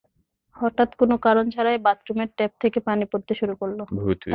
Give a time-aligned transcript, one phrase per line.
[0.55, 3.79] হঠাত্ কোনো কারণ ছাড়াই বাথরুমের ট্যাপ থেকে পানি পড়তে শুরু করল।